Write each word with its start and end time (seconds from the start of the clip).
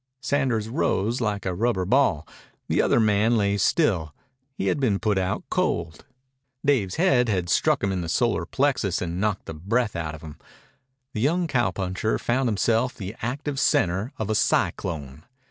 Sanders 0.19 0.67
rose 0.67 1.21
like 1.21 1.45
a 1.45 1.53
rubber 1.53 1.85
ball. 1.85 2.27
The 2.67 2.81
other 2.81 2.99
man 2.99 3.37
lay 3.37 3.55
still. 3.57 4.15
He 4.55 4.65
had 4.65 4.79
been 4.79 4.97
put 4.97 5.19
out 5.19 5.43
cold. 5.51 6.05
Dave's 6.65 6.95
head 6.95 7.29
had 7.29 7.49
struck 7.49 7.83
him 7.83 7.91
in 7.91 8.01
the 8.01 8.09
solar 8.09 8.47
plexus 8.47 8.99
and 8.99 9.21
knocked 9.21 9.45
the 9.45 9.53
breath 9.53 9.95
out 9.95 10.15
of 10.15 10.23
him. 10.23 10.37
The 11.13 11.21
young 11.21 11.45
cowpuncher 11.45 12.17
found 12.17 12.49
himself 12.49 12.95
the 12.95 13.15
active 13.21 13.59
center 13.59 14.11
of 14.17 14.31
a 14.31 14.33
cyclone. 14.33 15.23